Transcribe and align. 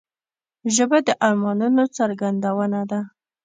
ژبه 0.75 0.97
د 1.07 1.09
ارمانونو 1.27 1.83
څرګندونه 1.97 2.79
ده 2.91 3.01